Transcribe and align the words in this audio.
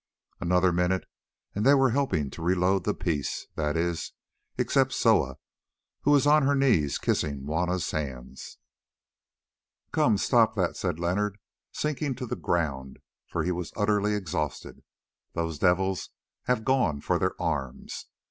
Another 0.39 0.71
minute 0.71 1.07
and 1.53 1.63
they 1.63 1.75
were 1.75 1.91
helping 1.91 2.31
to 2.31 2.41
reload 2.41 2.85
the 2.85 2.93
piece, 2.95 3.45
that 3.53 3.77
is, 3.77 4.13
except 4.57 4.93
Soa, 4.93 5.37
who 6.01 6.09
was 6.09 6.25
on 6.25 6.41
her 6.41 6.55
knees 6.55 6.97
kissing 6.97 7.43
Juanna's 7.45 7.91
hands. 7.91 8.57
"Come, 9.91 10.17
stop 10.17 10.55
that!" 10.55 10.75
said 10.75 10.97
Leonard, 10.99 11.37
sinking 11.71 12.15
to 12.15 12.25
the 12.25 12.35
ground, 12.35 12.97
for 13.27 13.43
he 13.43 13.51
was 13.51 13.73
utterly 13.75 14.15
exhausted. 14.15 14.81
"Those 15.33 15.59
devils 15.59 16.09
have 16.45 16.65
gone 16.65 17.01
for 17.01 17.19
their 17.19 17.39
arms. 17.39 18.07